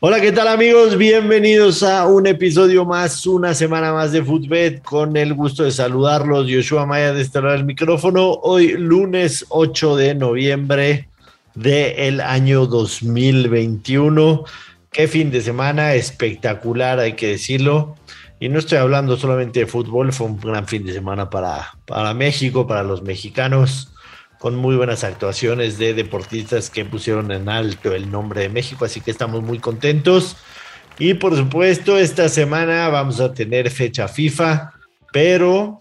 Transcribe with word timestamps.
Hola, 0.00 0.20
¿qué 0.20 0.32
tal 0.32 0.48
amigos? 0.48 0.98
Bienvenidos 0.98 1.82
a 1.82 2.06
un 2.06 2.26
episodio 2.26 2.84
más, 2.84 3.26
una 3.26 3.54
semana 3.54 3.92
más 3.92 4.12
de 4.12 4.22
Footbet. 4.22 4.82
Con 4.82 5.16
el 5.16 5.32
gusto 5.34 5.62
de 5.62 5.70
saludarlos, 5.70 6.48
Yoshua 6.48 6.84
Maya 6.84 7.14
de 7.14 7.22
este 7.22 7.40
lado 7.40 7.52
del 7.52 7.64
micrófono. 7.64 8.32
Hoy, 8.42 8.72
lunes 8.72 9.46
8 9.48 9.96
de 9.96 10.14
noviembre 10.16 11.08
del 11.54 12.20
año 12.20 12.66
2021. 12.66 14.44
Qué 14.90 15.08
fin 15.08 15.30
de 15.30 15.40
semana 15.40 15.94
espectacular, 15.94 16.98
hay 16.98 17.14
que 17.14 17.28
decirlo. 17.28 17.94
Y 18.40 18.48
no 18.48 18.58
estoy 18.58 18.78
hablando 18.78 19.16
solamente 19.16 19.60
de 19.60 19.66
fútbol, 19.66 20.12
fue 20.12 20.26
un 20.26 20.40
gran 20.40 20.66
fin 20.66 20.84
de 20.84 20.92
semana 20.92 21.30
para, 21.30 21.78
para 21.86 22.12
México, 22.14 22.66
para 22.66 22.82
los 22.82 23.02
mexicanos 23.02 23.93
con 24.44 24.56
muy 24.56 24.76
buenas 24.76 25.04
actuaciones 25.04 25.78
de 25.78 25.94
deportistas 25.94 26.68
que 26.68 26.84
pusieron 26.84 27.32
en 27.32 27.48
alto 27.48 27.94
el 27.94 28.10
nombre 28.10 28.42
de 28.42 28.50
México, 28.50 28.84
así 28.84 29.00
que 29.00 29.10
estamos 29.10 29.42
muy 29.42 29.58
contentos. 29.58 30.36
Y 30.98 31.14
por 31.14 31.34
supuesto, 31.34 31.96
esta 31.96 32.28
semana 32.28 32.90
vamos 32.90 33.20
a 33.20 33.32
tener 33.32 33.70
fecha 33.70 34.06
FIFA, 34.06 34.74
pero 35.14 35.78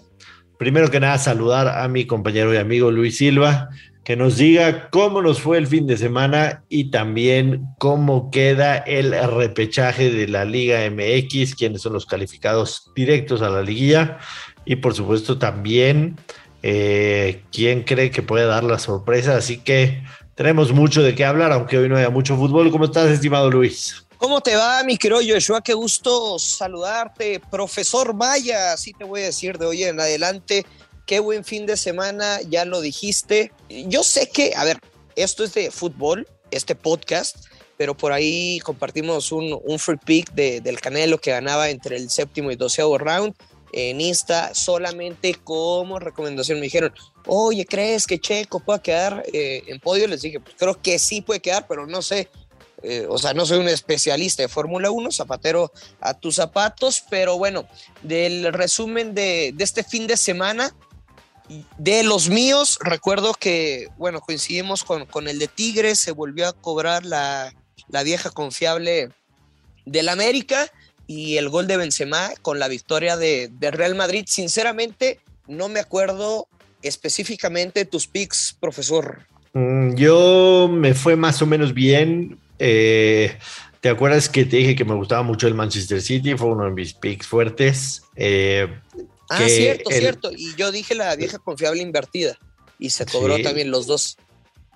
primero 0.57 0.89
que 0.89 1.01
nada 1.01 1.17
saludar 1.17 1.77
a 1.77 1.85
mi 1.89 2.05
compañero 2.07 2.53
y 2.53 2.57
amigo 2.57 2.89
Luis 2.89 3.17
Silva, 3.17 3.67
que 4.05 4.15
nos 4.15 4.37
diga 4.37 4.89
cómo 4.91 5.21
nos 5.21 5.41
fue 5.41 5.57
el 5.57 5.67
fin 5.67 5.85
de 5.85 5.97
semana 5.97 6.63
y 6.69 6.89
también 6.89 7.65
cómo 7.79 8.31
queda 8.31 8.77
el 8.77 9.11
repechaje 9.29 10.09
de 10.09 10.29
la 10.29 10.45
Liga 10.45 10.89
MX, 10.89 11.55
quiénes 11.55 11.81
son 11.81 11.91
los 11.91 12.05
calificados 12.05 12.93
directos 12.95 13.41
a 13.41 13.49
la 13.49 13.61
liguilla 13.61 14.19
y 14.63 14.77
por 14.77 14.93
supuesto 14.93 15.37
también 15.37 16.15
eh, 16.63 17.43
quién 17.51 17.83
cree 17.83 18.09
que 18.09 18.23
puede 18.23 18.45
dar 18.45 18.63
la 18.63 18.79
sorpresa. 18.79 19.35
Así 19.35 19.57
que 19.59 20.01
tenemos 20.33 20.71
mucho 20.71 21.03
de 21.03 21.13
qué 21.13 21.25
hablar, 21.25 21.51
aunque 21.51 21.77
hoy 21.77 21.89
no 21.89 21.97
haya 21.97 22.09
mucho 22.09 22.35
fútbol. 22.37 22.71
¿Cómo 22.71 22.85
estás, 22.85 23.11
estimado 23.11 23.51
Luis? 23.51 24.03
¿Cómo 24.17 24.39
te 24.39 24.55
va, 24.55 24.81
mi 24.83 24.97
querido 24.97 25.19
Joshua? 25.21 25.61
Qué 25.61 25.73
gusto 25.73 26.39
saludarte, 26.39 27.41
profesor 27.51 28.13
Maya. 28.13 28.71
Así 28.71 28.93
te 28.93 29.03
voy 29.03 29.21
a 29.21 29.25
decir 29.25 29.57
de 29.57 29.65
hoy 29.65 29.83
en 29.83 29.99
adelante. 29.99 30.65
Qué 31.05 31.19
buen 31.19 31.43
fin 31.43 31.65
de 31.65 31.75
semana, 31.75 32.39
ya 32.49 32.63
lo 32.63 32.79
dijiste. 32.79 33.51
Yo 33.69 34.03
sé 34.03 34.29
que, 34.29 34.53
a 34.55 34.63
ver, 34.63 34.79
esto 35.17 35.43
es 35.43 35.53
de 35.53 35.69
fútbol, 35.69 36.25
este 36.51 36.75
podcast, 36.75 37.35
pero 37.75 37.97
por 37.97 38.13
ahí 38.13 38.59
compartimos 38.59 39.33
un, 39.33 39.59
un 39.61 39.77
free 39.77 39.97
pick 39.97 40.31
de, 40.31 40.61
del 40.61 40.79
Canelo 40.79 41.17
que 41.17 41.31
ganaba 41.31 41.69
entre 41.69 41.97
el 41.97 42.09
séptimo 42.09 42.49
y 42.51 42.55
doceavo 42.55 42.97
round 42.97 43.35
en 43.73 43.99
Insta 43.99 44.53
solamente 44.53 45.35
como 45.43 45.99
recomendación. 45.99 46.59
Me 46.59 46.65
dijeron, 46.65 46.93
oye, 47.25 47.65
¿crees 47.65 48.07
que 48.07 48.19
Checo 48.19 48.59
pueda 48.59 48.81
quedar 48.81 49.23
eh, 49.33 49.63
en 49.67 49.79
podio? 49.79 50.07
Les 50.07 50.21
dije, 50.21 50.39
pues 50.39 50.55
creo 50.57 50.79
que 50.81 50.99
sí 50.99 51.21
puede 51.21 51.41
quedar, 51.41 51.67
pero 51.67 51.85
no 51.85 52.01
sé. 52.01 52.29
Eh, 52.83 53.07
o 53.09 53.17
sea, 53.17 53.33
no 53.33 53.45
soy 53.45 53.59
un 53.59 53.69
especialista 53.69 54.43
de 54.43 54.49
Fórmula 54.49 54.91
1, 54.91 55.11
zapatero 55.11 55.71
a 55.99 56.13
tus 56.13 56.35
zapatos, 56.35 57.03
pero 57.09 57.37
bueno, 57.37 57.65
del 58.01 58.51
resumen 58.53 59.15
de, 59.15 59.53
de 59.55 59.63
este 59.63 59.83
fin 59.83 60.05
de 60.05 60.17
semana, 60.17 60.75
de 61.77 62.03
los 62.03 62.29
míos, 62.29 62.77
recuerdo 62.81 63.33
que, 63.33 63.87
bueno, 63.97 64.21
coincidimos 64.21 64.83
con, 64.83 65.05
con 65.05 65.27
el 65.27 65.39
de 65.39 65.47
Tigres, 65.47 65.99
se 65.99 66.11
volvió 66.11 66.47
a 66.47 66.53
cobrar 66.53 67.05
la, 67.05 67.53
la 67.87 68.03
vieja 68.03 68.29
confiable 68.31 69.09
del 69.85 70.09
América 70.09 70.69
y 71.07 71.37
el 71.37 71.49
gol 71.49 71.67
de 71.67 71.77
Benzema 71.77 72.31
con 72.41 72.59
la 72.59 72.67
victoria 72.67 73.17
de, 73.17 73.49
de 73.51 73.71
Real 73.71 73.95
Madrid. 73.95 74.25
Sinceramente, 74.27 75.19
no 75.47 75.69
me 75.69 75.79
acuerdo 75.79 76.47
específicamente 76.81 77.85
tus 77.85 78.07
picks, 78.07 78.55
profesor. 78.59 79.25
Mm, 79.53 79.95
yo 79.95 80.69
me 80.71 80.93
fue 80.93 81.15
más 81.15 81.41
o 81.41 81.45
menos 81.45 81.73
bien. 81.73 82.39
Eh, 82.59 83.35
¿Te 83.81 83.89
acuerdas 83.89 84.29
que 84.29 84.45
te 84.45 84.57
dije 84.57 84.75
que 84.75 84.85
me 84.85 84.95
gustaba 84.95 85.23
mucho 85.23 85.47
el 85.47 85.53
Manchester 85.55 86.01
City? 86.01 86.35
Fue 86.35 86.47
uno 86.47 86.65
de 86.65 86.71
mis 86.71 86.93
picks 86.93 87.27
fuertes. 87.27 88.03
Eh, 88.15 88.67
ah, 89.29 89.47
cierto, 89.47 89.89
el... 89.89 89.99
cierto. 89.99 90.31
Y 90.31 90.55
yo 90.55 90.71
dije 90.71 90.95
la 90.95 91.15
vieja 91.15 91.39
confiable 91.39 91.81
invertida. 91.81 92.37
Y 92.79 92.89
se 92.89 93.05
cobró 93.05 93.37
sí. 93.37 93.43
también 93.43 93.71
los 93.71 93.87
dos. 93.87 94.17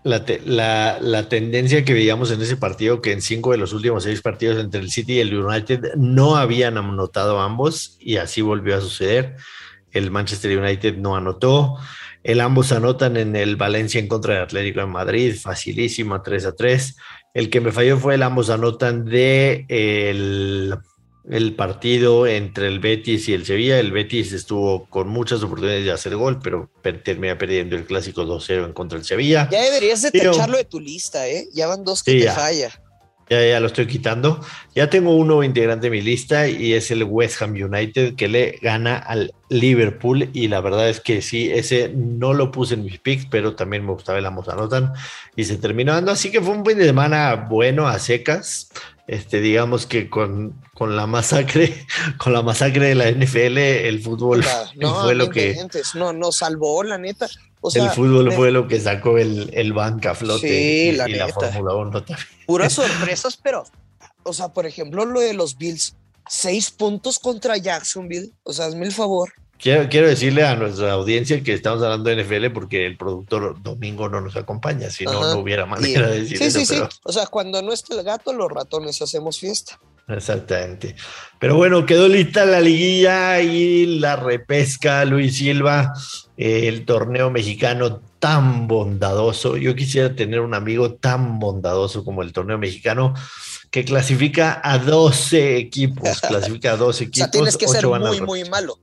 La, 0.03 0.23
te, 0.23 0.41
la, 0.45 1.27
tendencia 1.27 1.83
que 1.83 1.93
veíamos 1.93 2.31
en 2.31 2.41
ese 2.41 2.55
partido, 2.55 3.01
que 3.01 3.11
en 3.11 3.21
cinco 3.21 3.51
de 3.51 3.57
los 3.57 3.73
últimos 3.73 4.03
seis 4.03 4.21
partidos 4.21 4.57
entre 4.57 4.79
el 4.79 4.89
City 4.89 5.13
y 5.13 5.19
el 5.19 5.35
United 5.35 5.95
no 5.95 6.37
habían 6.37 6.77
anotado 6.77 7.39
ambos, 7.41 7.97
y 7.99 8.17
así 8.17 8.41
volvió 8.41 8.77
a 8.77 8.81
suceder. 8.81 9.35
El 9.91 10.11
Manchester 10.11 10.57
United 10.57 10.97
no 10.97 11.15
anotó. 11.15 11.77
El 12.23 12.41
ambos 12.41 12.71
anotan 12.71 13.17
en 13.17 13.35
el 13.35 13.55
Valencia 13.55 13.99
en 13.99 14.07
contra 14.07 14.35
del 14.35 14.43
Atlético 14.43 14.81
de 14.81 14.85
Madrid, 14.85 15.35
facilísima, 15.41 16.21
3 16.21 16.45
a 16.45 16.55
3. 16.55 16.97
El 17.33 17.49
que 17.49 17.61
me 17.61 17.71
falló 17.71 17.97
fue 17.97 18.15
el 18.15 18.23
ambos 18.23 18.49
anotan 18.49 19.05
de 19.05 19.65
el 19.69 20.75
el 21.29 21.55
partido 21.55 22.25
entre 22.25 22.67
el 22.67 22.79
Betis 22.79 23.27
y 23.27 23.33
el 23.33 23.45
Sevilla. 23.45 23.79
El 23.79 23.91
Betis 23.91 24.31
estuvo 24.31 24.85
con 24.85 25.09
muchas 25.09 25.43
oportunidades 25.43 25.85
de 25.85 25.91
hacer 25.91 26.15
gol, 26.15 26.39
pero 26.41 26.69
termina 27.03 27.37
perdiendo 27.37 27.75
el 27.75 27.85
clásico 27.85 28.23
2-0 28.25 28.65
en 28.65 28.73
contra 28.73 28.97
del 28.97 29.05
Sevilla. 29.05 29.49
Ya 29.51 29.61
deberías 29.61 30.01
de 30.01 30.11
pero, 30.11 30.31
tacharlo 30.31 30.57
de 30.57 30.65
tu 30.65 30.79
lista, 30.79 31.27
¿eh? 31.27 31.47
Ya 31.53 31.67
van 31.67 31.83
dos 31.83 32.03
que 32.03 32.11
sí, 32.11 32.19
te 32.19 32.25
ya, 32.25 32.33
falla. 32.33 32.71
Ya, 33.29 33.45
ya 33.45 33.59
lo 33.59 33.67
estoy 33.67 33.87
quitando. 33.87 34.39
Ya 34.73 34.89
tengo 34.89 35.13
un 35.13 35.27
nuevo 35.27 35.43
integrante 35.43 35.87
de 35.87 35.91
mi 35.91 36.01
lista 36.01 36.47
y 36.47 36.73
es 36.73 36.91
el 36.91 37.03
West 37.03 37.41
Ham 37.41 37.55
United 37.55 38.15
que 38.15 38.29
le 38.29 38.57
gana 38.61 38.97
al 38.97 39.33
Liverpool. 39.49 40.29
Y 40.31 40.47
la 40.47 40.61
verdad 40.61 40.87
es 40.87 41.01
que 41.01 41.21
sí, 41.21 41.51
ese 41.51 41.91
no 41.93 42.33
lo 42.33 42.51
puse 42.51 42.75
en 42.75 42.85
mis 42.85 42.99
picks, 42.99 43.25
pero 43.29 43.53
también 43.53 43.85
me 43.85 43.91
gustaba 43.91 44.17
el 44.17 44.25
ambos 44.25 44.47
anotan 44.47 44.93
y 45.35 45.43
se 45.43 45.57
terminó 45.57 45.91
dando. 45.91 46.11
Así 46.11 46.31
que 46.31 46.39
fue 46.39 46.55
un 46.55 46.65
fin 46.65 46.77
de 46.77 46.85
semana 46.85 47.35
bueno 47.49 47.85
a 47.85 47.99
secas 47.99 48.69
este, 49.07 49.39
digamos 49.39 49.85
que 49.85 50.09
con, 50.09 50.61
con, 50.73 50.95
la 50.97 51.07
masacre, 51.07 51.85
con 52.17 52.33
la 52.33 52.41
masacre 52.41 52.89
de 52.89 52.95
la 52.95 53.09
NFL, 53.09 53.57
el 53.57 54.01
fútbol 54.01 54.43
no, 54.75 55.01
fue 55.01 55.15
lo 55.15 55.29
que 55.29 55.57
no, 55.95 56.13
no 56.13 56.31
salvó, 56.31 56.83
la 56.83 56.97
neta. 56.97 57.27
O 57.61 57.71
sea, 57.71 57.85
el 57.85 57.89
fútbol 57.91 58.31
fue 58.33 58.51
lo 58.51 58.67
que 58.67 58.79
sacó 58.79 59.17
el, 59.17 59.49
el 59.53 59.73
banca 59.73 60.11
a 60.11 60.15
flote 60.15 60.47
sí, 60.47 60.89
y, 60.89 60.91
la, 60.91 61.09
y 61.09 61.13
la 61.13 61.27
Fórmula 61.29 61.73
1 61.73 61.91
también. 62.03 62.27
Puras 62.45 62.73
sorpresas, 62.73 63.37
pero, 63.41 63.63
o 64.23 64.33
sea, 64.33 64.49
por 64.49 64.65
ejemplo, 64.65 65.05
lo 65.05 65.21
de 65.21 65.33
los 65.33 65.57
Bills, 65.57 65.95
seis 66.29 66.69
puntos 66.69 67.17
contra 67.17 67.57
Jacksonville, 67.57 68.31
o 68.43 68.53
sea, 68.53 68.65
hazme 68.65 68.85
el 68.85 68.91
favor. 68.91 69.31
Quiero, 69.59 69.89
quiero, 69.89 70.07
decirle 70.07 70.45
a 70.45 70.55
nuestra 70.55 70.91
audiencia 70.91 71.41
que 71.43 71.53
estamos 71.53 71.81
hablando 71.81 72.09
de 72.09 72.23
NFL 72.23 72.53
porque 72.53 72.85
el 72.85 72.97
productor 72.97 73.61
Domingo 73.61 74.07
no 74.07 74.21
nos 74.21 74.35
acompaña, 74.35 74.89
si 74.89 75.05
no, 75.05 75.19
no 75.19 75.39
hubiera 75.39 75.65
manera 75.65 76.07
y, 76.07 76.11
de 76.11 76.19
decir 76.21 76.37
sí, 76.37 76.43
eso. 76.43 76.59
Sí, 76.59 76.65
pero... 76.69 76.91
sí, 76.91 76.97
o 77.03 77.11
sea, 77.11 77.27
cuando 77.27 77.61
no 77.61 77.73
está 77.73 77.95
el 77.95 78.03
gato, 78.03 78.33
los 78.33 78.51
ratones 78.51 79.01
hacemos 79.01 79.39
fiesta. 79.39 79.79
Exactamente. 80.07 80.95
Pero 81.39 81.55
bueno, 81.55 81.85
quedó 81.85 82.07
lista 82.07 82.45
la 82.45 82.61
liguilla 82.61 83.41
y 83.41 83.99
la 83.99 84.15
repesca, 84.15 85.03
Luis 85.03 85.37
Silva, 85.37 85.93
el 86.37 86.85
torneo 86.85 87.29
mexicano 87.29 88.01
tan 88.19 88.67
bondadoso. 88.67 89.57
Yo 89.57 89.75
quisiera 89.75 90.15
tener 90.15 90.39
un 90.39 90.53
amigo 90.53 90.93
tan 90.93 91.39
bondadoso 91.39 92.05
como 92.05 92.21
el 92.23 92.31
torneo 92.31 92.57
mexicano 92.57 93.13
que 93.69 93.83
clasifica 93.83 94.61
a 94.63 94.77
12 94.77 95.57
equipos, 95.57 96.21
clasifica 96.27 96.73
a 96.73 96.77
12 96.77 97.03
equipos. 97.03 97.19
o 97.19 97.23
sea, 97.25 97.31
tienes 97.31 97.57
que 97.57 97.67
ser 97.67 97.85
muy, 97.85 98.21
muy 98.21 98.49
malo. 98.49 98.79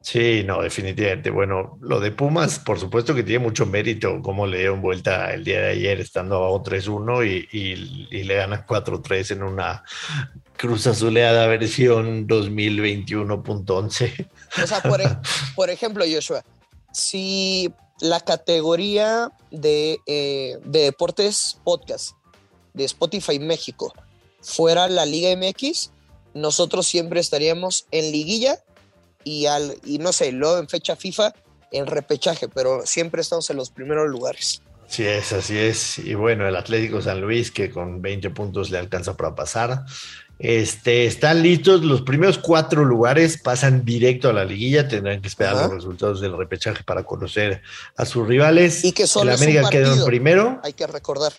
Sí, 0.00 0.44
no, 0.44 0.62
definitivamente. 0.62 1.30
Bueno, 1.30 1.76
lo 1.80 1.98
de 1.98 2.12
Pumas, 2.12 2.60
por 2.60 2.78
supuesto 2.78 3.14
que 3.14 3.24
tiene 3.24 3.44
mucho 3.44 3.66
mérito, 3.66 4.22
como 4.22 4.46
le 4.46 4.58
dieron 4.58 4.80
vuelta 4.80 5.34
el 5.34 5.44
día 5.44 5.60
de 5.60 5.70
ayer 5.70 6.00
estando 6.00 6.36
abajo 6.36 6.62
3-1 6.62 7.26
y, 7.26 7.58
y, 7.58 8.06
y, 8.10 8.22
le 8.22 8.36
ganan 8.36 8.64
4-3 8.64 9.32
en 9.32 9.42
una 9.42 9.82
cruz 10.56 10.86
azuleada 10.86 11.48
versión 11.48 12.28
2021.11. 12.28 14.28
O 14.62 14.66
sea, 14.66 14.80
por, 14.82 15.00
por, 15.56 15.68
ejemplo, 15.68 16.04
Joshua, 16.10 16.44
si 16.92 17.72
la 18.00 18.20
categoría 18.20 19.32
de, 19.50 19.98
eh, 20.06 20.58
de 20.64 20.80
deportes 20.80 21.58
podcast 21.64 22.12
de 22.72 22.84
Spotify 22.84 23.40
México 23.40 23.92
fuera 24.40 24.88
la 24.88 25.06
Liga 25.06 25.34
MX, 25.36 25.90
nosotros 26.34 26.86
siempre 26.86 27.20
estaríamos 27.20 27.86
en 27.90 28.12
liguilla 28.12 28.62
y, 29.28 29.46
al, 29.46 29.76
y 29.84 29.98
no 29.98 30.12
sé, 30.12 30.32
luego 30.32 30.58
en 30.58 30.68
fecha 30.68 30.96
FIFA 30.96 31.34
en 31.70 31.86
repechaje, 31.86 32.48
pero 32.48 32.86
siempre 32.86 33.20
estamos 33.20 33.48
en 33.50 33.58
los 33.58 33.70
primeros 33.70 34.08
lugares. 34.08 34.62
Así 34.88 35.04
es, 35.04 35.32
así 35.34 35.58
es. 35.58 35.98
Y 35.98 36.14
bueno, 36.14 36.48
el 36.48 36.56
Atlético 36.56 37.02
San 37.02 37.20
Luis 37.20 37.50
que 37.50 37.70
con 37.70 38.00
20 38.00 38.30
puntos 38.30 38.70
le 38.70 38.78
alcanza 38.78 39.18
para 39.18 39.34
pasar. 39.34 39.84
Este, 40.38 41.04
están 41.04 41.42
listos, 41.42 41.84
los 41.84 42.02
primeros 42.02 42.38
cuatro 42.38 42.84
lugares 42.84 43.38
pasan 43.38 43.84
directo 43.84 44.30
a 44.30 44.32
la 44.32 44.44
liguilla, 44.46 44.88
tendrán 44.88 45.20
que 45.20 45.28
esperar 45.28 45.56
Ajá. 45.56 45.64
los 45.64 45.74
resultados 45.74 46.20
del 46.22 46.38
repechaje 46.38 46.84
para 46.84 47.02
conocer 47.02 47.60
a 47.96 48.06
sus 48.06 48.26
rivales. 48.26 48.82
Y 48.82 48.92
que 48.92 49.06
solo 49.06 49.32
el 49.32 49.36
América 49.36 49.68
quedó 49.68 49.94
en 49.94 50.04
primero, 50.06 50.60
Hay 50.64 50.72
que 50.72 50.86
recordar, 50.86 51.34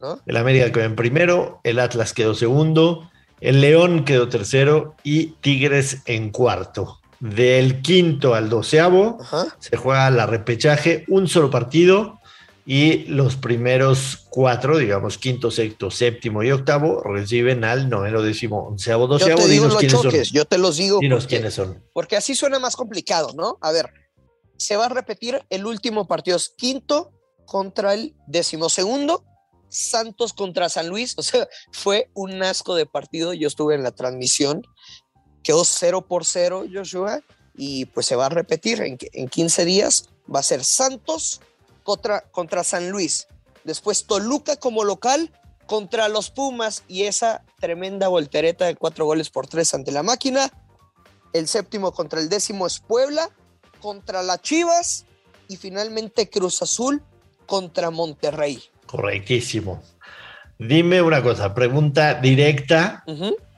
¿no? 0.00 0.20
el 0.26 0.36
América 0.36 0.70
quedó 0.72 0.84
en 0.84 0.96
primero, 0.96 1.60
el 1.64 1.78
Atlas 1.78 2.12
quedó 2.12 2.34
segundo, 2.34 3.08
el 3.40 3.62
León 3.62 4.04
quedó 4.04 4.28
tercero 4.28 4.94
y 5.04 5.28
Tigres 5.40 5.98
en 6.04 6.30
cuarto. 6.30 6.99
Del 7.20 7.82
quinto 7.82 8.34
al 8.34 8.48
doceavo 8.48 9.18
Ajá. 9.20 9.46
se 9.58 9.76
juega 9.76 10.10
la 10.10 10.24
repechaje, 10.26 11.04
un 11.08 11.28
solo 11.28 11.50
partido 11.50 12.18
y 12.64 13.04
los 13.08 13.36
primeros 13.36 14.26
cuatro, 14.30 14.78
digamos 14.78 15.18
quinto, 15.18 15.50
sexto, 15.50 15.90
séptimo 15.90 16.42
y 16.42 16.50
octavo, 16.50 17.02
reciben 17.02 17.64
al 17.64 17.90
noveno, 17.90 18.22
décimo, 18.22 18.68
onceavo, 18.68 19.04
Yo 19.04 19.08
doceavo. 19.08 19.42
te 19.42 19.48
digo 19.48 19.64
Dinos 19.64 19.72
los 19.74 19.80
quiénes 19.80 20.02
choques, 20.02 20.28
son. 20.28 20.36
yo 20.36 20.44
te 20.46 20.58
los 20.58 20.76
digo 20.76 20.98
Dinos 21.00 21.24
porque, 21.24 21.36
quiénes 21.36 21.54
son. 21.54 21.84
porque 21.92 22.16
así 22.16 22.34
suena 22.34 22.58
más 22.58 22.76
complicado, 22.76 23.32
¿no? 23.34 23.58
A 23.60 23.72
ver, 23.72 23.90
se 24.56 24.76
va 24.76 24.86
a 24.86 24.88
repetir 24.90 25.42
el 25.50 25.66
último 25.66 26.06
partido, 26.06 26.36
es 26.36 26.54
quinto 26.56 27.12
contra 27.44 27.92
el 27.94 28.14
decimosegundo, 28.28 29.24
Santos 29.68 30.32
contra 30.32 30.68
San 30.68 30.88
Luis, 30.88 31.14
o 31.18 31.22
sea, 31.22 31.48
fue 31.72 32.08
un 32.14 32.42
asco 32.42 32.74
de 32.76 32.86
partido, 32.86 33.32
yo 33.34 33.48
estuve 33.48 33.74
en 33.74 33.82
la 33.82 33.90
transmisión, 33.90 34.62
quedó 35.42 35.64
0 35.64 36.02
por 36.02 36.24
0 36.24 36.64
Joshua, 36.72 37.20
y 37.54 37.86
pues 37.86 38.06
se 38.06 38.16
va 38.16 38.26
a 38.26 38.30
repetir 38.30 38.80
en, 38.82 38.98
en 39.12 39.28
15 39.28 39.64
días, 39.64 40.08
va 40.32 40.40
a 40.40 40.44
ser 40.44 40.64
Santos 40.64 41.40
contra, 41.82 42.22
contra 42.30 42.64
San 42.64 42.90
Luis, 42.90 43.28
después 43.64 44.06
Toluca 44.06 44.56
como 44.56 44.84
local 44.84 45.32
contra 45.66 46.08
los 46.08 46.30
Pumas 46.30 46.82
y 46.88 47.04
esa 47.04 47.44
tremenda 47.60 48.08
voltereta 48.08 48.64
de 48.64 48.74
cuatro 48.74 49.04
goles 49.04 49.30
por 49.30 49.46
tres 49.46 49.72
ante 49.72 49.92
la 49.92 50.02
máquina. 50.02 50.50
El 51.32 51.46
séptimo 51.46 51.92
contra 51.92 52.18
el 52.18 52.28
décimo 52.28 52.66
es 52.66 52.80
Puebla, 52.80 53.30
contra 53.80 54.22
las 54.24 54.42
Chivas 54.42 55.06
y 55.48 55.56
finalmente 55.56 56.28
Cruz 56.28 56.60
Azul 56.62 57.02
contra 57.46 57.90
Monterrey. 57.90 58.60
Correctísimo. 58.86 59.80
Dime 60.58 61.02
una 61.02 61.22
cosa, 61.22 61.54
pregunta 61.54 62.14
directa. 62.14 63.04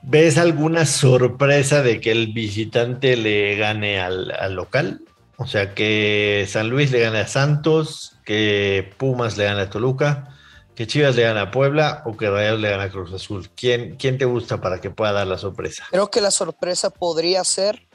¿Ves 0.05 0.37
alguna 0.37 0.85
sorpresa 0.85 1.81
de 1.81 2.01
que 2.01 2.11
el 2.11 2.33
visitante 2.33 3.15
le 3.15 3.55
gane 3.55 3.99
al, 3.99 4.31
al 4.31 4.53
local? 4.53 5.01
O 5.37 5.47
sea, 5.47 5.73
que 5.73 6.45
San 6.49 6.69
Luis 6.69 6.91
le 6.91 6.99
gane 6.99 7.19
a 7.19 7.27
Santos, 7.27 8.17
que 8.25 8.93
Pumas 8.97 9.37
le 9.37 9.45
gane 9.45 9.61
a 9.61 9.69
Toluca, 9.69 10.29
que 10.75 10.87
Chivas 10.87 11.15
le 11.15 11.23
gane 11.23 11.39
a 11.39 11.51
Puebla 11.51 12.03
o 12.05 12.15
que 12.17 12.29
Rayados 12.29 12.59
le 12.59 12.69
gane 12.69 12.83
a 12.83 12.89
Cruz 12.89 13.13
Azul. 13.13 13.49
¿Quién, 13.55 13.95
¿Quién 13.95 14.17
te 14.17 14.25
gusta 14.25 14.59
para 14.61 14.79
que 14.81 14.89
pueda 14.89 15.13
dar 15.13 15.27
la 15.27 15.37
sorpresa? 15.37 15.85
Creo 15.89 16.11
que 16.11 16.21
la 16.21 16.31
sorpresa 16.31 16.89
podría 16.89 17.43
ser 17.43 17.87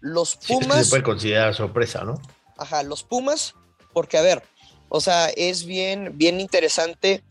los 0.00 0.36
Sí, 0.40 0.54
Pumas. 0.54 0.84
se 0.86 0.90
puede 0.90 1.02
considerar 1.04 1.54
sorpresa, 1.54 2.04
¿no? 2.04 2.20
Ajá, 2.58 2.82
los 2.82 3.04
Pumas, 3.04 3.54
porque 3.92 4.18
a 4.18 4.22
ver, 4.22 4.42
o 4.88 5.00
sea, 5.00 5.28
es 5.28 5.64
bien, 5.64 6.12
bien 6.18 6.40
interesante 6.40 7.22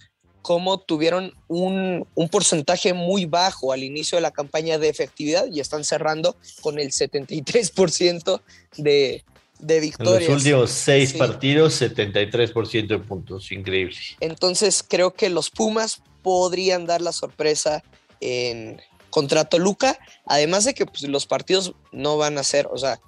cómo 0.41 0.79
tuvieron 0.79 1.33
un, 1.47 2.07
un 2.15 2.29
porcentaje 2.29 2.93
muy 2.93 3.25
bajo 3.25 3.71
al 3.73 3.83
inicio 3.83 4.17
de 4.17 4.21
la 4.21 4.31
campaña 4.31 4.77
de 4.77 4.89
efectividad 4.89 5.45
y 5.51 5.59
están 5.59 5.83
cerrando 5.83 6.35
con 6.61 6.79
el 6.79 6.91
73% 6.91 8.41
de, 8.77 9.23
de 9.59 9.75
En 9.75 9.81
victorias. 9.81 10.29
los 10.29 10.37
últimos 10.37 10.71
seis 10.71 11.11
Sí. 11.11 11.17
partidos, 11.17 11.81
73% 11.81 12.87
de 12.87 12.99
puntos. 12.99 13.51
Increíble. 13.51 13.95
Entonces 14.19 14.83
creo 14.87 15.13
que 15.13 15.29
los 15.29 15.49
Pumas 15.49 16.01
podrían 16.23 16.85
dar 16.85 17.01
la 17.01 17.11
sorpresa 17.11 17.83
en 18.19 18.81
contra 19.09 19.45
Toluca, 19.45 19.97
además 20.25 20.63
de 20.65 20.73
que 20.73 20.85
pues, 20.85 21.01
los 21.03 21.25
partidos 21.25 21.73
no 21.91 22.17
van 22.17 22.37
a 22.37 22.43
ser, 22.43 22.67
o 22.71 22.77
sea, 22.77 22.99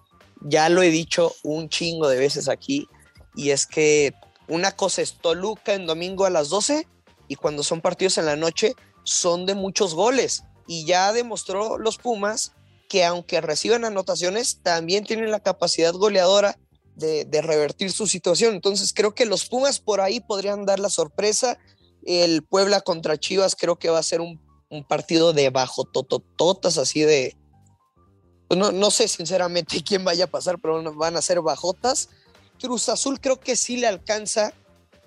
ya 0.42 0.68
lo 0.68 0.82
he 0.84 0.90
dicho 0.90 1.34
un 1.44 1.70
chingo 1.70 2.10
de 2.10 2.18
veces 2.18 2.50
aquí, 2.50 2.88
y 3.36 3.52
es 3.52 3.66
que 3.66 4.14
una 4.50 4.74
cosa 4.74 5.02
es 5.02 5.14
Toluca 5.14 5.74
en 5.74 5.86
domingo 5.86 6.26
a 6.26 6.30
las 6.30 6.50
12 6.50 6.88
y 7.28 7.36
cuando 7.36 7.64
son 7.64 7.82
partidos 7.82 8.18
en 8.18 8.26
la 8.26 8.36
noche 8.36 8.76
son 9.04 9.46
de 9.46 9.56
muchos 9.56 9.94
goles. 9.94 10.44
Y 10.68 10.86
ya 10.86 11.12
demostró 11.14 11.78
los 11.78 11.98
Pumas 11.98 12.54
que 12.90 13.04
aunque 13.04 13.42
reciban 13.42 13.86
anotaciones, 13.86 14.60
también 14.62 15.04
tienen 15.04 15.32
la 15.32 15.40
capacidad 15.40 15.94
goleadora 15.94 16.58
de, 16.96 17.42
revertir 17.42 17.92
su 17.92 18.08
situación. 18.08 18.54
Entonces 18.54 18.94
creo 18.94 19.16
que 19.16 19.26
los 19.26 19.46
Pumas 19.48 19.80
por 19.80 20.00
ahí 20.00 20.20
podrían 20.20 20.66
dar 20.66 20.80
la 20.80 20.90
sorpresa. 20.90 21.58
El 22.06 22.44
Puebla 22.44 22.82
contra 22.82 23.18
Chivas 23.18 23.56
creo 23.56 23.78
que 23.78 23.90
va 23.90 24.00
a 24.00 24.04
ser 24.04 24.22
un, 24.22 24.40
un 24.70 24.84
partido 24.84 25.34
de 25.34 25.50
bajo 25.50 25.86
totototas, 25.86 26.78
así 26.78 27.02
de... 27.02 27.36
pues 28.48 28.60
No, 28.60 28.72
no 28.72 28.92
sé 28.92 29.08
sinceramente 29.08 29.82
quién 29.88 30.06
vaya 30.06 30.26
a 30.26 30.32
pasar, 30.32 30.60
pero 30.60 30.94
van 30.94 31.18
a 31.18 31.22
ser 31.22 31.42
bajotas. 31.42 32.10
Cruz 32.60 32.90
Azul 32.90 33.20
creo 33.20 33.40
que 33.40 33.56
sí 33.56 33.78
le 33.78 33.88
alcanza 33.88 34.54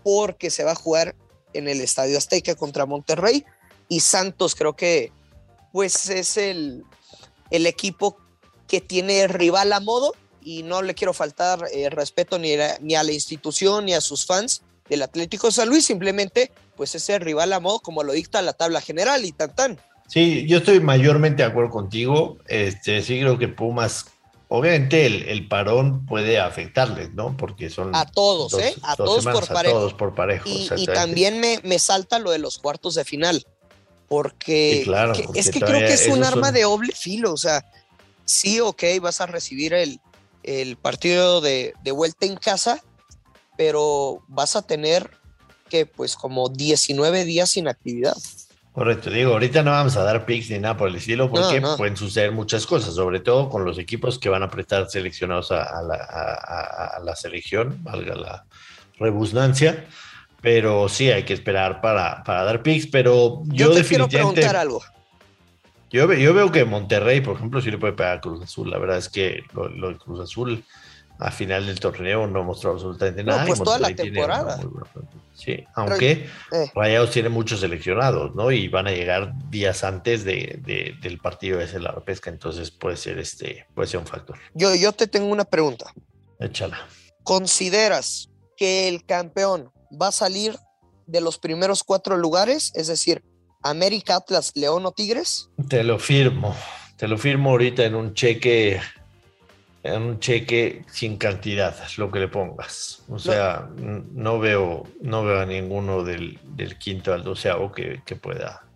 porque 0.03 0.51
se 0.51 0.65
va 0.65 0.73
a 0.73 0.77
jugar 0.77 1.15
en 1.57 1.69
el 1.69 1.81
Estadio 1.81 2.19
Azteca 2.19 2.55
contra 2.55 2.87
Monterrey 2.87 3.45
y 3.89 4.01
Santos 4.01 4.55
creo 4.55 4.75
que 4.75 5.13
pues 5.73 6.09
es 6.09 6.37
el, 6.37 6.85
el 7.51 7.67
equipo 7.67 8.17
que 8.67 8.81
tiene 8.81 9.27
rival 9.29 9.73
a 9.73 9.81
modo 9.81 10.15
y 10.43 10.63
no 10.63 10.83
le 10.83 10.95
quiero 10.95 11.13
faltar 11.13 11.67
eh, 11.73 11.91
respeto 11.91 12.39
ni 12.39 12.55
a, 12.55 12.79
ni 12.81 12.95
a 12.95 13.03
la 13.03 13.13
institución 13.13 13.85
ni 13.85 13.95
a 13.95 14.01
sus 14.01 14.27
fans 14.27 14.63
del 14.89 15.03
Atlético 15.03 15.49
de 15.49 15.53
San 15.53 15.69
Luis, 15.69 15.85
simplemente 15.85 16.53
pues 16.77 16.95
es 16.95 17.09
el 17.09 17.21
rival 17.21 17.53
a 17.53 17.61
modo 17.61 17.81
como 17.81 18.03
lo 18.03 18.13
dicta 18.13 18.43
la 18.43 18.53
tabla 18.53 18.81
general 18.81 19.25
y 19.25 19.33
tan 19.33 19.55
tan. 19.55 19.79
Sí, 20.09 20.47
yo 20.47 20.59
estoy 20.59 20.79
mayormente 20.81 21.43
de 21.43 21.49
acuerdo 21.49 21.71
contigo. 21.71 22.39
Este, 22.47 23.03
sí 23.03 23.19
creo 23.19 23.39
que 23.39 23.49
Pumas, 23.49 24.07
obviamente 24.49 25.07
el, 25.07 25.23
el 25.29 25.49
parón 25.49 26.07
puede 26.07 26.39
afectarles, 26.39 27.13
¿no? 27.15 27.37
Porque 27.37 27.69
son 27.71 27.95
A 27.95 28.07
todos, 28.07 28.53
dos- 28.53 28.61
¿eh? 28.63 28.75
A 28.83 28.91
dos 28.91 28.97
todos 28.97 29.19
semanas, 29.25 29.41
por 29.41 29.51
a 29.51 29.55
parejo. 29.55 29.79
todos 29.79 29.95
por 29.95 30.15
parejo. 30.15 30.49
Y, 30.49 30.87
también 30.87 31.41
me, 31.41 31.61
me 31.65 31.79
salta 31.79 32.19
lo 32.19 32.31
de 32.31 32.39
los 32.39 32.59
cuartos 32.59 32.95
de 32.95 33.05
final, 33.05 33.45
porque, 34.09 34.79
Sí, 34.81 34.85
claro, 34.85 35.13
que- 35.15 35.23
porque 35.25 35.41
es 35.41 35.51
que 35.51 35.61
creo 35.61 35.81
que 35.81 35.95
es 35.95 36.07
un 36.09 36.23
arma 36.25 36.47
son- 36.49 36.55
de 36.55 36.63
doble 36.63 36.93
filo, 36.95 37.33
o 37.33 37.37
sea, 37.37 37.65
sí, 38.25 38.61
ok, 38.61 38.83
vas 39.01 39.21
a 39.21 39.27
recibir 39.27 39.75
el, 39.75 40.01
el 40.43 40.77
partido 40.77 41.41
de, 41.41 41.75
de 41.83 41.91
vuelta 41.91 42.27
en 42.27 42.37
casa, 42.37 42.83
pero 43.57 44.23
vas 44.29 44.55
a 44.57 44.63
tener 44.63 45.11
que 45.69 45.87
pues 45.87 46.15
como 46.15 46.49
19 46.49 47.25
días 47.25 47.51
sin 47.51 47.67
actividad. 47.67 48.17
Correcto, 48.77 49.09
digo, 49.09 49.33
ahorita 49.33 49.63
no 49.63 49.71
vamos 49.71 49.97
a 49.97 50.03
dar 50.03 50.27
picks 50.27 50.51
ni 50.51 50.59
nada 50.59 50.77
por 50.77 50.89
el 50.89 50.97
estilo 50.97 51.31
porque 51.31 51.63
No, 51.63 51.71
no. 51.71 51.77
pueden 51.79 51.97
suceder 51.97 52.31
muchas 52.31 52.67
cosas, 52.67 52.95
sobre 52.95 53.21
todo 53.21 53.49
con 53.49 53.65
los 53.65 53.79
equipos 53.79 54.19
que 54.19 54.29
van 54.29 54.43
a 54.43 54.51
prestar 54.51 54.87
seleccionados 54.91 55.51
a, 55.51 55.63
a 55.63 55.81
la, 55.83 55.95
a- 55.95 56.35
a- 56.35 56.87
a 56.99 57.01
la 57.01 57.17
selección, 57.17 57.83
valga 57.83 58.15
la 58.15 58.45
rebusnancia, 58.99 59.87
pero 60.43 60.91
sí 60.91 61.11
hay 61.11 61.23
que 61.23 61.33
esperar 61.33 61.81
para, 61.81 62.23
para 62.23 62.45
dar 62.45 62.63
picks, 62.63 62.87
pero 62.89 63.41
Yo, 63.47 63.69
yo, 63.71 63.73
te 63.73 63.83
quiero 63.83 64.05
definitivamente... 64.05 64.41
preguntar 64.43 64.57
algo. 64.61 64.83
Yo 65.89 66.07
veo 66.35 66.53
que 66.53 66.67
Monterrey, 66.67 67.23
por 67.23 67.37
ejemplo, 67.37 67.63
sí 67.63 67.71
le 67.71 67.79
puede 67.79 67.95
pegar 67.95 68.19
a 68.19 68.21
Cruz 68.21 68.43
Azul. 68.43 68.69
La 68.71 68.77
verdad 68.77 68.99
es 68.99 69.09
que 69.09 69.43
lo, 69.55 69.69
lo 69.71 69.89
de 69.89 69.97
Cruz 69.97 70.21
Azul 70.21 70.63
a 71.19 71.31
final 71.31 71.67
del 71.67 71.81
torneo 71.81 72.27
no 72.27 72.45
mostró 72.45 72.73
absolutamente 72.73 73.25
No, 73.25 73.33
nada. 73.33 73.45
y 73.45 73.47
pues 73.49 73.63
toda 73.63 73.79
la 73.79 73.95
temporada. 73.95 74.57
buena. 74.57 74.87
Sí, 75.35 75.65
aunque 75.75 76.29
Eh, 76.53 76.71
Rayados 76.75 77.11
tiene 77.11 77.29
muchos 77.29 77.61
seleccionados, 77.61 78.35
¿no? 78.35 78.51
Y 78.51 78.69
van 78.69 78.87
a 78.87 78.91
llegar 78.91 79.33
días 79.51 79.85
antes 79.85 80.25
de, 80.25 80.59
de- 80.65 80.95
del 81.03 81.19
partido 81.19 81.61
ese, 81.61 81.79
la 81.81 81.93
repesca. 81.93 82.31
Entonces 82.31 82.71
puede 82.71 82.97
ser 82.97 83.19
este, 83.19 83.67
puede 83.75 83.89
ser 83.89 84.01
un 84.01 84.07
factor. 84.07 84.39
yo, 84.55 84.75
yo 84.75 84.93
te 84.93 85.07
tengo 85.07 85.27
una 85.27 85.45
pregunta. 85.45 85.93
Échala. 86.39 86.79
¿Consideras 87.23 88.31
que 88.57 88.89
el 88.89 89.05
campeón 89.05 89.71
va 89.93 90.09
a 90.09 90.13
salir 90.13 90.57
de 91.07 91.21
los 91.21 91.39
primeros 91.39 91.85
cuatro 91.85 92.17
lugares? 92.17 92.73
Es 92.75 92.87
decir, 92.87 93.23
América, 93.63 94.17
Atlas, 94.17 94.53
León 94.55 94.87
o 94.87 94.93
Tigres. 94.93 95.49
Te 95.69 95.85
lo 95.85 95.99
firmo. 95.99 96.57
Te 96.97 97.09
lo 97.09 97.19
firmo 97.19 97.51
ahorita 97.51 97.85
en 97.85 97.95
un 97.95 98.15
cheque. 98.15 98.81
En 99.87 100.03
un 100.03 100.21
cheque 100.21 100.85
sin 100.91 101.17
cantidad, 101.17 101.75
lo 101.97 102.11
que 102.11 102.19
le 102.19 102.29
pongas. 102.29 103.05
O 103.09 103.19
sea, 103.19 103.69
no 103.77 104.39
veo, 104.39 104.85
no 105.01 105.25
veo 105.25 105.41
a 105.41 105.47
ninguno 105.47 106.03
del, 106.03 106.39
del 106.43 106.77
quinto 106.77 107.15
al 107.15 107.23
doceavo 107.23 107.73
que, 107.73 108.03
que 108.05 108.17
pueda. 108.17 108.67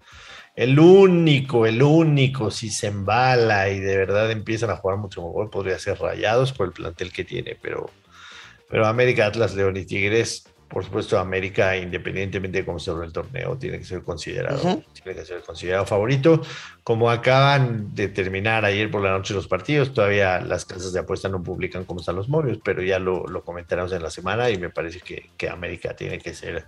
El 0.55 0.79
único, 0.79 1.67
el 1.67 1.83
único, 1.83 2.51
si 2.51 2.71
se 2.71 2.89
embala 2.89 3.71
y 3.71 3.81
de 3.81 3.97
verdad 3.97 4.31
empiezan 4.31 4.71
a 4.71 4.77
jugar 4.77 4.99
mucho 4.99 5.23
mejor, 5.23 5.51
podría 5.51 5.79
ser 5.79 5.99
Rayados 5.99 6.53
por 6.53 6.67
el 6.67 6.73
plantel 6.73 7.13
que 7.13 7.25
tiene, 7.25 7.57
pero, 7.61 7.91
pero 8.69 8.87
América, 8.87 9.27
Atlas, 9.27 9.55
León 9.55 9.77
y 9.77 9.87
Tigres, 9.87 10.45
por 10.71 10.85
supuesto, 10.85 11.19
América, 11.19 11.77
independientemente 11.77 12.59
de 12.59 12.65
cómo 12.65 12.79
se 12.79 12.93
abre 12.93 13.05
el 13.07 13.13
torneo, 13.13 13.59
tiene 13.59 13.79
que 13.79 13.85
ser 13.85 14.03
considerado, 14.03 14.83
tiene 14.93 15.19
que 15.19 15.25
ser 15.27 15.41
considerado 15.43 15.85
favorito. 15.85 16.41
Como 16.85 17.11
acaban 17.11 17.93
de 17.95 18.07
terminar 18.09 18.65
ayer 18.65 18.89
por 18.91 19.03
la 19.03 19.11
noche 19.11 19.35
los 19.35 19.49
partidos, 19.49 19.93
todavía 19.93 20.41
las 20.41 20.65
casas 20.65 20.93
de 20.93 21.01
apuesta 21.01 21.29
no 21.29 21.43
publican 21.43 21.85
cómo 21.85 21.99
están 22.01 22.15
los 22.17 22.29
momios, 22.29 22.59
pero 22.65 22.83
ya 22.83 22.99
lo, 23.01 23.27
lo 23.27 23.43
comentaremos 23.45 23.93
en 23.93 24.03
la 24.03 24.11
semana 24.11 24.49
y 24.49 24.59
me 24.59 24.71
parece 24.71 25.01
que, 25.01 25.31
que 25.37 25.49
América 25.51 25.95
tiene 25.97 26.19
que 26.19 26.33
ser 26.35 26.65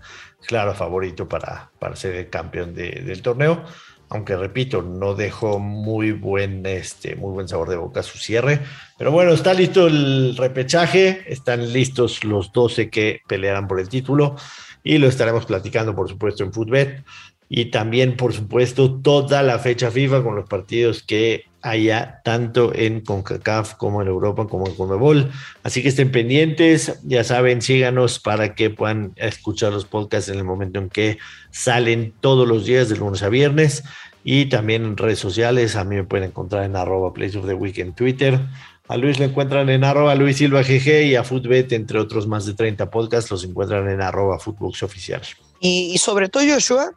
claro 0.46 0.74
favorito 0.74 1.28
para, 1.28 1.70
para 1.78 1.94
ser 1.96 2.16
el 2.16 2.28
campeón 2.28 2.74
de- 2.74 3.02
del 3.06 3.22
torneo. 3.22 3.64
Aunque 4.12 4.36
repito, 4.36 4.82
no 4.82 5.14
dejó 5.14 5.58
muy 5.58 6.12
buen, 6.12 6.66
este, 6.66 7.16
muy 7.16 7.32
buen 7.32 7.48
sabor 7.48 7.70
de 7.70 7.76
boca 7.76 8.02
su 8.02 8.18
cierre. 8.18 8.60
Pero 8.98 9.10
bueno, 9.10 9.32
está 9.32 9.54
listo 9.54 9.86
el 9.86 10.36
repechaje, 10.36 11.24
están 11.32 11.72
listos 11.72 12.22
los 12.22 12.52
12 12.52 12.90
que 12.90 13.22
pelearán 13.26 13.66
por 13.66 13.80
el 13.80 13.88
título 13.88 14.36
y 14.84 14.98
lo 14.98 15.08
estaremos 15.08 15.46
platicando, 15.46 15.96
por 15.96 16.10
supuesto, 16.10 16.44
en 16.44 16.52
Footbet. 16.52 17.02
Y 17.48 17.66
también, 17.66 18.14
por 18.14 18.34
supuesto, 18.34 19.00
toda 19.00 19.42
la 19.42 19.58
fecha 19.58 19.90
FIFA 19.90 20.22
con 20.22 20.36
los 20.36 20.46
partidos 20.46 21.02
que 21.02 21.46
haya 21.62 22.20
tanto 22.24 22.74
en 22.74 23.00
CONCACAF 23.00 23.74
como 23.74 24.02
en 24.02 24.08
Europa 24.08 24.46
como 24.48 24.66
en 24.66 24.74
CONMEBOL. 24.74 25.30
Así 25.62 25.82
que 25.82 25.88
estén 25.88 26.10
pendientes, 26.10 27.00
ya 27.04 27.24
saben, 27.24 27.62
síganos 27.62 28.18
para 28.18 28.54
que 28.54 28.70
puedan 28.70 29.12
escuchar 29.16 29.72
los 29.72 29.84
podcasts 29.84 30.28
en 30.28 30.38
el 30.38 30.44
momento 30.44 30.80
en 30.80 30.90
que 30.90 31.18
salen 31.50 32.12
todos 32.20 32.46
los 32.46 32.66
días 32.66 32.88
de 32.88 32.96
lunes 32.96 33.22
a 33.22 33.28
viernes 33.28 33.84
y 34.24 34.46
también 34.46 34.84
en 34.84 34.96
redes 34.96 35.20
sociales. 35.20 35.76
A 35.76 35.84
mí 35.84 35.96
me 35.96 36.04
pueden 36.04 36.28
encontrar 36.28 36.64
en 36.64 36.76
arroba 36.76 37.12
Place 37.12 37.38
of 37.38 37.46
the 37.46 37.54
Week 37.54 37.78
en 37.78 37.94
Twitter. 37.94 38.40
A 38.88 38.96
Luis 38.96 39.18
lo 39.18 39.24
encuentran 39.24 39.70
en 39.70 39.84
arroba 39.84 40.14
Luis 40.16 40.38
Silva 40.38 40.62
GG 40.62 41.04
y 41.06 41.14
a 41.14 41.22
Footbet, 41.22 41.72
entre 41.72 41.98
otros 41.98 42.26
más 42.26 42.44
de 42.44 42.54
30 42.54 42.90
podcasts, 42.90 43.30
los 43.30 43.44
encuentran 43.44 43.88
en 43.88 44.02
arroba 44.02 44.38
Footbox 44.38 44.82
Oficial. 44.82 45.22
Y, 45.60 45.92
y 45.94 45.98
sobre 45.98 46.28
todo, 46.28 46.42
Joshua, 46.46 46.92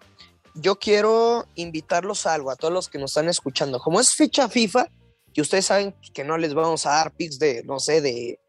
yo 0.56 0.80
quiero 0.80 1.46
invitarlos 1.56 2.26
a 2.26 2.34
algo, 2.34 2.50
a 2.50 2.56
todos 2.56 2.74
los 2.74 2.90
que 2.90 2.98
nos 2.98 3.12
están 3.12 3.30
escuchando. 3.30 3.80
Como 3.80 4.00
es 4.00 4.16
fecha 4.16 4.50
FIFA, 4.50 4.90
y 5.34 5.42
ustedes 5.42 5.66
saben 5.66 5.94
que 6.14 6.24
no 6.24 6.38
les 6.38 6.54
vamos 6.54 6.86
a 6.86 6.92
dar 6.92 7.14
picks 7.14 7.38
de, 7.40 7.64
no 7.64 7.80
sé, 7.80 8.02
de, 8.02 8.40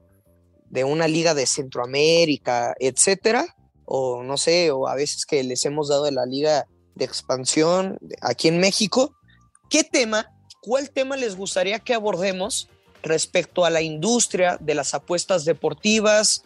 de 0.71 0.85
una 0.85 1.09
liga 1.09 1.35
de 1.35 1.47
Centroamérica, 1.47 2.75
etcétera, 2.79 3.45
o 3.85 4.23
no 4.23 4.37
sé, 4.37 4.71
o 4.71 4.87
a 4.87 4.95
veces 4.95 5.27
que 5.27 5.43
les 5.43 5.65
hemos 5.65 5.89
dado 5.89 6.05
de 6.05 6.13
la 6.13 6.27
liga 6.27 6.67
de 6.95 7.05
expansión 7.05 7.99
aquí 8.21 8.49
en 8.49 8.59
México. 8.59 9.17
¿Qué 9.69 9.83
tema, 9.83 10.33
cuál 10.63 10.91
tema 10.91 11.17
les 11.17 11.37
gustaría 11.37 11.81
que 11.81 11.95
abordemos 11.95 12.69
respecto 13.03 13.65
a 13.65 13.71
la 13.71 13.83
industria 13.83 14.57
de 14.61 14.75
las 14.75 14.95
apuestas 14.95 15.45
deportivas, 15.45 16.45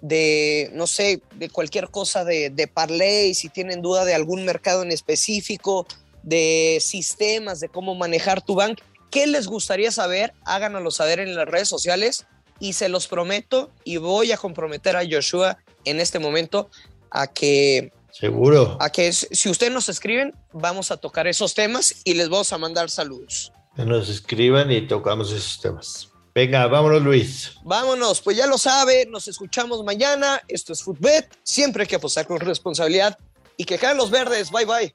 de, 0.00 0.70
no 0.72 0.86
sé, 0.86 1.20
de 1.34 1.48
cualquier 1.48 1.90
cosa 1.90 2.24
de, 2.24 2.50
de 2.50 2.66
parlay, 2.68 3.34
si 3.34 3.48
tienen 3.48 3.82
duda 3.82 4.04
de 4.04 4.14
algún 4.14 4.44
mercado 4.44 4.82
en 4.82 4.92
específico, 4.92 5.86
de 6.22 6.78
sistemas, 6.80 7.60
de 7.60 7.68
cómo 7.68 7.94
manejar 7.94 8.42
tu 8.42 8.54
bank. 8.54 8.80
¿Qué 9.10 9.26
les 9.26 9.46
gustaría 9.46 9.92
saber? 9.92 10.34
Háganoslo 10.44 10.90
saber 10.90 11.20
en 11.20 11.34
las 11.34 11.46
redes 11.46 11.68
sociales 11.68 12.26
y 12.58 12.72
se 12.72 12.88
los 12.88 13.06
prometo 13.06 13.70
y 13.84 13.96
voy 13.98 14.32
a 14.32 14.36
comprometer 14.36 14.96
a 14.96 15.04
Joshua 15.08 15.58
en 15.84 16.00
este 16.00 16.18
momento 16.18 16.68
a 17.10 17.28
que... 17.28 17.92
Seguro. 18.10 18.78
A 18.80 18.90
que 18.90 19.12
si 19.12 19.48
ustedes 19.50 19.72
nos 19.72 19.88
escriben, 19.88 20.34
vamos 20.52 20.90
a 20.90 20.96
tocar 20.96 21.26
esos 21.26 21.54
temas 21.54 21.94
y 22.02 22.14
les 22.14 22.28
vamos 22.30 22.52
a 22.52 22.58
mandar 22.58 22.88
saludos. 22.90 23.52
Que 23.76 23.84
nos 23.84 24.08
escriban 24.08 24.72
y 24.72 24.86
tocamos 24.86 25.30
esos 25.32 25.60
temas. 25.60 26.08
Venga, 26.36 26.66
vámonos 26.66 27.00
Luis. 27.00 27.52
Vámonos, 27.64 28.20
pues 28.20 28.36
ya 28.36 28.46
lo 28.46 28.58
sabe, 28.58 29.06
nos 29.06 29.26
escuchamos 29.26 29.82
mañana. 29.82 30.42
Esto 30.48 30.74
es 30.74 30.82
Footbet, 30.82 31.34
siempre 31.42 31.84
hay 31.84 31.86
que 31.88 31.96
apostar 31.96 32.26
con 32.26 32.38
responsabilidad 32.38 33.18
y 33.56 33.64
que 33.64 33.78
caen 33.78 33.96
los 33.96 34.10
verdes. 34.10 34.50
Bye 34.50 34.66
bye. 34.66 34.94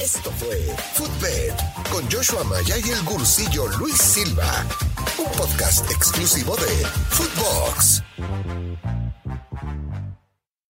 Esto 0.00 0.28
fue 0.32 0.58
Footbet 0.94 1.54
con 1.92 2.10
Joshua 2.10 2.42
Maya 2.42 2.74
y 2.84 2.90
el 2.90 3.00
gursillo 3.04 3.68
Luis 3.78 3.96
Silva, 3.96 4.66
un 5.16 5.30
podcast 5.38 5.88
exclusivo 5.88 6.56
de 6.56 6.84
Footbox. 7.10 8.02